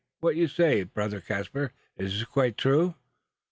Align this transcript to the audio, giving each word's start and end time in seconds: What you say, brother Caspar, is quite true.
What 0.19 0.35
you 0.35 0.47
say, 0.47 0.81
brother 0.81 1.21
Caspar, 1.21 1.73
is 1.95 2.23
quite 2.23 2.57
true. 2.57 2.95